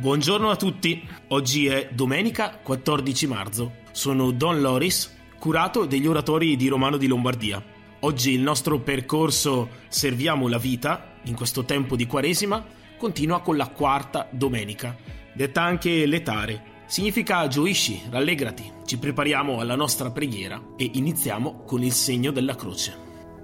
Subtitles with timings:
[0.00, 3.72] Buongiorno a tutti, oggi è domenica 14 marzo.
[3.90, 7.62] Sono Don Loris, curato degli oratori di Romano di Lombardia.
[8.00, 12.64] Oggi il nostro percorso Serviamo la vita, in questo tempo di Quaresima,
[12.96, 14.96] continua con la quarta domenica,
[15.34, 16.84] detta anche letare.
[16.86, 18.72] Significa gioisci, rallegrati.
[18.86, 22.96] Ci prepariamo alla nostra preghiera e iniziamo con il segno della croce.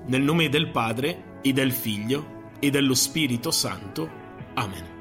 [0.07, 4.09] Nel nome del Padre e del Figlio e dello Spirito Santo.
[4.55, 4.96] Amen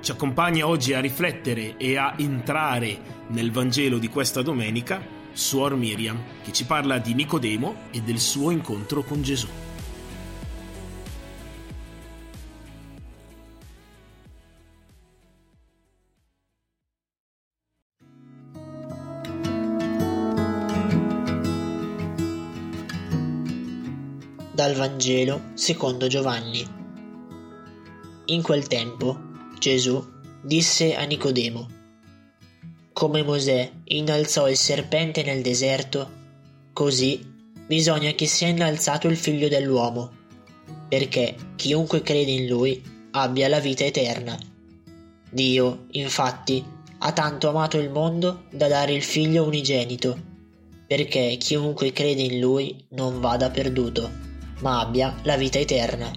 [0.00, 6.18] ci accompagna oggi a riflettere e a entrare nel Vangelo di questa domenica Suor Miriam,
[6.42, 9.48] che ci parla di Nicodemo e del suo incontro con Gesù.
[24.52, 26.78] Dal Vangelo secondo Giovanni.
[28.26, 29.28] In quel tempo
[29.60, 30.02] Gesù
[30.40, 31.68] disse a Nicodemo,
[32.94, 36.10] Come Mosè innalzò il serpente nel deserto,
[36.72, 37.22] così
[37.66, 40.12] bisogna che sia innalzato il figlio dell'uomo,
[40.88, 44.38] perché chiunque crede in lui abbia la vita eterna.
[45.30, 46.64] Dio, infatti,
[46.96, 50.18] ha tanto amato il mondo da dare il figlio unigenito,
[50.86, 54.10] perché chiunque crede in lui non vada perduto,
[54.60, 56.10] ma abbia la vita eterna.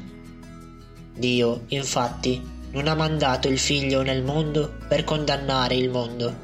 [1.14, 6.36] Dio, infatti, non ha mandato il figlio nel mondo per condannare il mondo,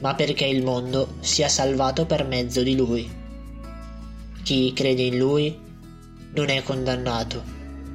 [0.00, 3.08] ma perché il mondo sia salvato per mezzo di lui.
[4.42, 5.56] Chi crede in lui
[6.34, 7.42] non è condannato,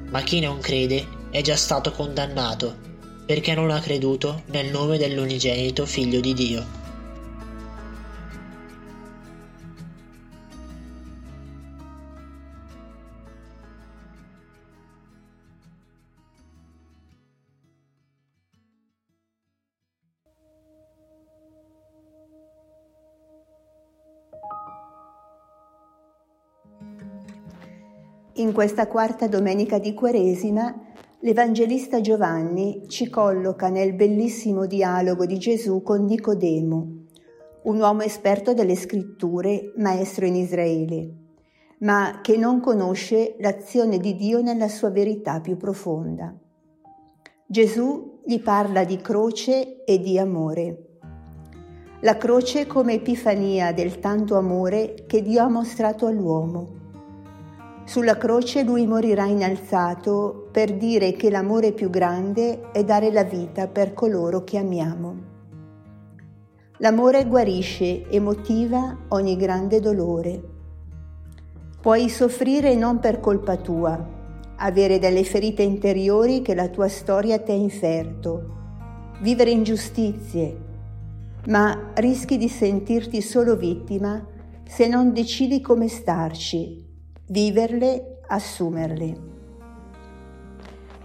[0.08, 2.84] ma chi non crede è già stato condannato
[3.26, 6.85] perché non ha creduto nel nome dell'unigenito figlio di Dio.
[28.38, 30.74] In questa quarta domenica di Quaresima,
[31.20, 36.86] l'Evangelista Giovanni ci colloca nel bellissimo dialogo di Gesù con Nicodemo,
[37.62, 41.14] un uomo esperto delle scritture, maestro in Israele,
[41.78, 46.36] ma che non conosce l'azione di Dio nella sua verità più profonda.
[47.46, 50.98] Gesù gli parla di croce e di amore.
[52.00, 56.75] La croce come epifania del tanto amore che Dio ha mostrato all'uomo
[57.86, 63.68] sulla croce lui morirà innalzato per dire che l'amore più grande è dare la vita
[63.68, 65.34] per coloro che amiamo.
[66.78, 70.42] L'amore guarisce e motiva ogni grande dolore.
[71.80, 74.04] Puoi soffrire non per colpa tua,
[74.56, 78.54] avere delle ferite interiori che la tua storia ti ha inferto,
[79.20, 80.58] vivere ingiustizie,
[81.46, 84.26] ma rischi di sentirti solo vittima
[84.66, 86.85] se non decidi come starci
[87.28, 89.34] viverle, assumerle.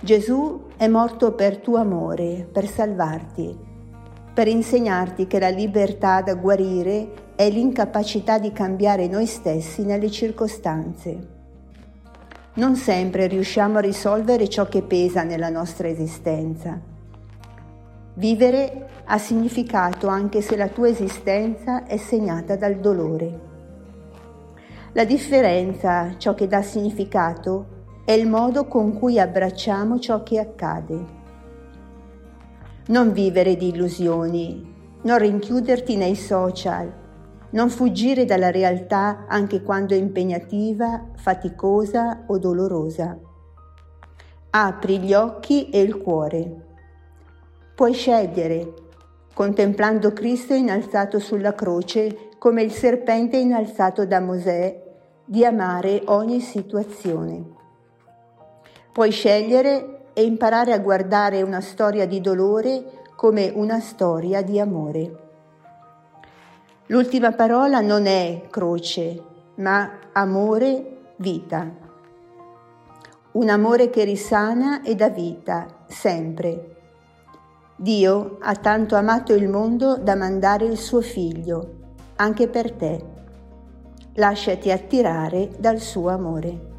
[0.01, 3.57] Gesù è morto per tuo amore, per salvarti,
[4.33, 11.39] per insegnarti che la libertà da guarire è l'incapacità di cambiare noi stessi nelle circostanze.
[12.53, 16.79] Non sempre riusciamo a risolvere ciò che pesa nella nostra esistenza.
[18.13, 23.49] Vivere ha significato anche se la tua esistenza è segnata dal dolore.
[24.93, 31.05] La differenza, ciò che dà significato, è il modo con cui abbracciamo ciò che accade.
[32.87, 36.93] Non vivere di illusioni, non rinchiuderti nei social,
[37.51, 43.17] non fuggire dalla realtà anche quando è impegnativa, faticosa o dolorosa.
[44.49, 46.65] Apri gli occhi e il cuore.
[47.75, 48.73] Puoi scegliere,
[49.33, 54.81] contemplando Cristo innalzato sulla croce come il serpente innalzato da Mosè,
[55.23, 57.45] di amare ogni situazione.
[58.91, 65.19] Puoi scegliere e imparare a guardare una storia di dolore come una storia di amore.
[66.87, 69.23] L'ultima parola non è croce,
[69.57, 71.69] ma amore, vita.
[73.33, 76.75] Un amore che risana e dà vita, sempre.
[77.75, 81.75] Dio ha tanto amato il mondo da mandare il suo figlio
[82.21, 83.03] anche per te.
[84.13, 86.70] Lasciati attirare dal suo amore.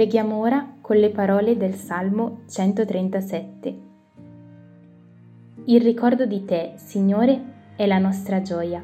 [0.00, 3.78] Preghiamo ora con le parole del Salmo 137.
[5.66, 8.82] Il ricordo di te, Signore, è la nostra gioia.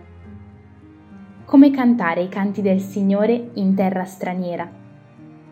[1.46, 4.70] Come cantare i canti del Signore in terra straniera?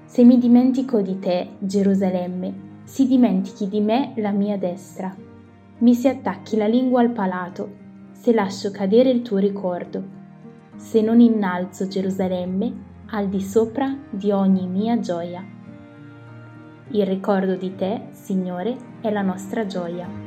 [0.04, 5.16] Se mi dimentico di te, Gerusalemme, si dimentichi di me la mia destra.
[5.78, 7.72] Mi si attacchi la lingua al palato,
[8.12, 10.02] se lascio cadere il tuo ricordo.
[10.76, 15.44] Se non innalzo Gerusalemme al di sopra di ogni mia gioia.
[16.88, 20.23] Il ricordo di te, Signore, è la nostra gioia.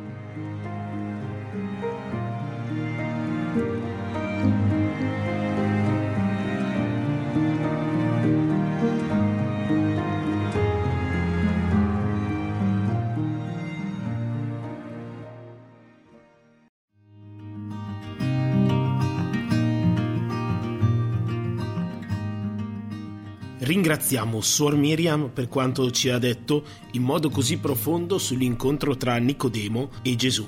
[23.60, 29.90] Ringraziamo Suor Miriam per quanto ci ha detto in modo così profondo sull'incontro tra Nicodemo
[30.04, 30.48] e Gesù.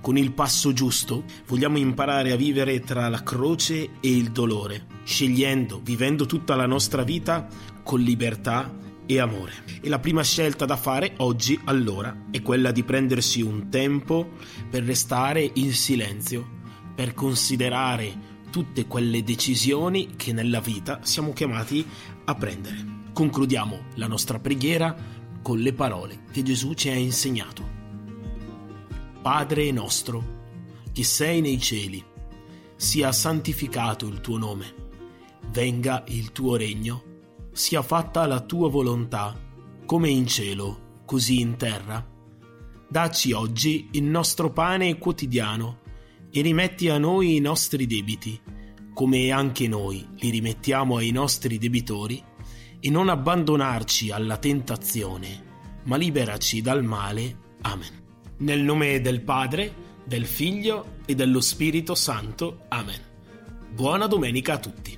[0.00, 5.80] Con il passo giusto vogliamo imparare a vivere tra la croce e il dolore, scegliendo,
[5.82, 7.48] vivendo tutta la nostra vita
[7.82, 8.72] con libertà
[9.04, 9.52] e amore.
[9.80, 14.30] E la prima scelta da fare oggi, allora, è quella di prendersi un tempo
[14.70, 16.48] per restare in silenzio,
[16.94, 21.84] per considerare tutte quelle decisioni che nella vita siamo chiamati
[22.26, 23.08] a prendere.
[23.12, 24.96] Concludiamo la nostra preghiera
[25.42, 27.68] con le parole che Gesù ci ha insegnato.
[29.20, 30.22] Padre nostro,
[30.92, 32.00] che sei nei cieli,
[32.76, 34.72] sia santificato il tuo nome,
[35.50, 37.02] venga il tuo regno,
[37.50, 39.36] sia fatta la tua volontà,
[39.84, 42.06] come in cielo, così in terra.
[42.88, 45.82] Dacci oggi il nostro pane quotidiano
[46.36, 48.40] e rimetti a noi i nostri debiti,
[48.92, 52.20] come anche noi li rimettiamo ai nostri debitori,
[52.80, 55.44] e non abbandonarci alla tentazione,
[55.84, 57.36] ma liberaci dal male.
[57.60, 58.02] Amen.
[58.38, 59.72] Nel nome del Padre,
[60.04, 62.64] del Figlio e dello Spirito Santo.
[62.66, 63.00] Amen.
[63.70, 64.93] Buona domenica a tutti.